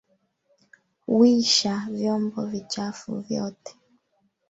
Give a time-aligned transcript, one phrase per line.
[1.17, 3.75] Wisha vyombo vichafu vyote.